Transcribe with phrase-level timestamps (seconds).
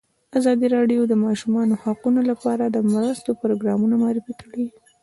[0.37, 4.65] ازادي راډیو د د ماشومانو حقونه لپاره د مرستو پروګرامونه معرفي کړي.